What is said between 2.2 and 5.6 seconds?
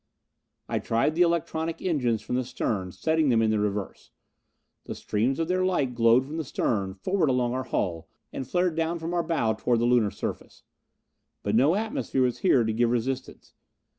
from the stern, setting them in the reverse. The streams of